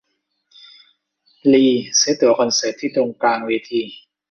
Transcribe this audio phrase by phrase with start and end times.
[1.51, 1.65] ลี
[1.99, 3.81] ซื้อตั๋วคอนเสิร์ตที่ตรงกลางเวที